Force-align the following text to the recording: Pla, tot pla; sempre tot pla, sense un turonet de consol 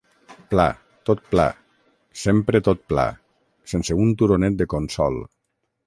Pla, 0.53 0.63
tot 1.09 1.21
pla; 1.33 1.45
sempre 2.23 2.63
tot 2.69 2.83
pla, 2.95 3.07
sense 3.75 4.01
un 4.07 4.19
turonet 4.23 4.61
de 4.65 4.73
consol 4.77 5.25